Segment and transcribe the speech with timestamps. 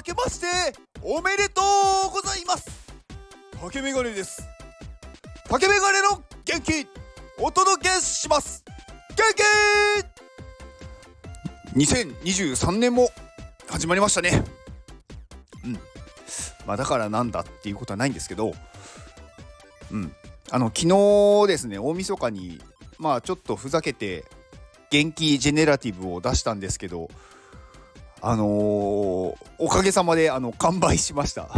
[0.00, 0.46] 明けまして
[1.02, 1.60] おめでと
[2.08, 2.70] うございます。
[3.60, 4.42] 竹メガネです。
[5.46, 6.88] 竹メガネの元気
[7.38, 8.64] お届けします。
[9.10, 9.22] 元
[11.74, 13.10] 気 !2023 年も
[13.68, 14.42] 始まりましたね。
[15.66, 15.72] うん。
[16.66, 18.54] まあだからなんだっていうことはないんですけど
[19.92, 20.14] うん。
[20.50, 22.58] あの昨日ですね大晦日に
[22.98, 24.24] まあちょっとふざけて
[24.88, 27.10] 元気ジェネラティブを出したんですけど
[28.22, 31.48] あのー、おかげさまであの完売しました。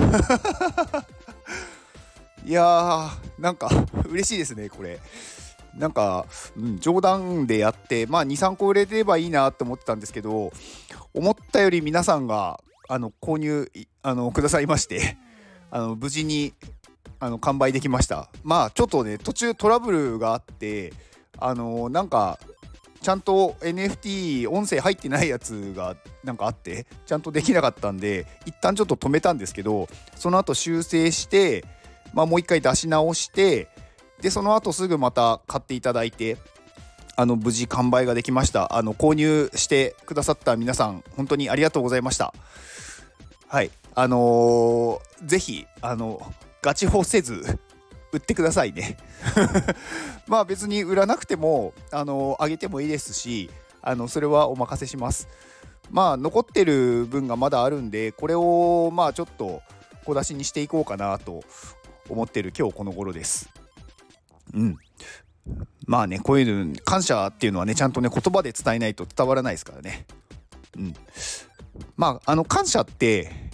[2.45, 3.71] いやーなんか
[4.09, 5.01] 嬉しいですねこれ。
[5.75, 6.27] なんか、
[6.57, 10.53] うん、冗談でやってまあ23個売れてればいいなって思ってたんですけど
[11.15, 13.71] 思ったより皆さんがあの購入
[14.03, 15.17] あのくださいまして
[15.71, 16.53] あの無事に
[17.21, 18.29] あの完売できました。
[18.43, 20.93] まあちょっとね途中トラブルがあって
[21.39, 22.39] あのなんか
[23.03, 31.65] ちゃんと NFT 音声入ってないやつがなんかあってちゃんとできなかったんで一旦ちょっと止めたんですけどその後修正して、
[32.15, 33.69] まあ、もう一回出し直して
[34.21, 36.37] でその後すぐまた買っていただいて
[37.17, 38.75] あの無事完売ができました。
[38.75, 42.33] あの購入してくださった皆さん本当にありがとうございました。
[43.49, 43.71] はい。
[43.95, 46.23] あのー、ぜひあの
[46.63, 47.59] ガチ法せず
[48.13, 48.99] 売ってくださいね。
[50.29, 55.29] まあ別に売らなくてもあのあげてもいいですしあのそれはお任せします。
[55.91, 59.63] まあ残ってる分がまだあるんでこれをまあちょっと
[60.05, 61.43] 小出しにしていこうかなと
[62.09, 63.49] 思ってる今日この頃です。
[64.53, 64.79] うん。
[65.87, 70.07] まあねこういうの感謝っていうのはねちゃんとね言葉で伝えないと伝わらないですからね。
[70.77, 70.95] うん。
[71.97, 73.52] まああの感謝って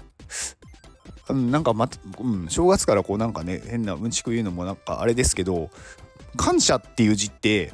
[1.28, 1.88] うん、なんかま、
[2.20, 5.70] うん、正月からこうなんかね変なうんちく言うのもなんかあれですけど
[6.36, 7.72] 感謝っていう字って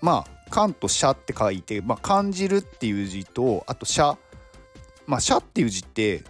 [0.00, 4.16] まあ感と謝って書いて、まあ、感じるっていう字とあと謝
[5.06, 6.22] まあ謝っていう字って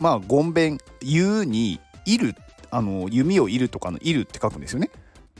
[0.00, 2.34] まあごんべん言うにいる
[2.70, 4.90] あの弓をいるとかのいるって書くんですよね。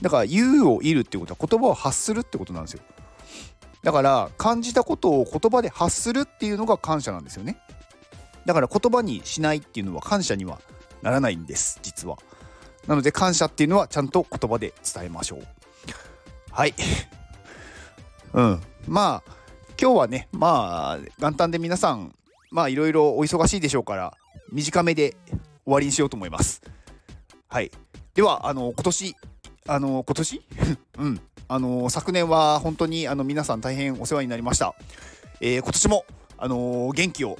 [0.01, 2.81] だから言うをいるってことは言葉を発するってことなんですよ。
[3.83, 7.57] だから感じたことを言葉で発するっていうのが感謝なんですよね。
[8.49, 10.59] だから言葉にしないっていうのは感謝には
[11.03, 12.17] ならないんです実は。
[12.87, 15.47] なので感謝っていうのはちゃんと言葉で伝えましょう。
[16.49, 16.73] はい。
[18.33, 18.61] うん。
[18.87, 19.31] まあ
[19.79, 22.15] 今日はねまあ元旦で皆さん
[22.49, 24.17] まあいろいろお忙しいでしょうから
[24.51, 25.15] 短めで
[25.63, 26.63] 終わりにしようと思います。
[27.49, 27.71] はい。
[28.15, 29.15] ではあの今年
[29.67, 30.41] あの今年？
[30.97, 31.21] うん。
[31.47, 34.75] あの昨年は本当にあの皆さん大変お世話になりました、
[35.41, 36.05] えー、今年も
[36.37, 37.39] あの元気を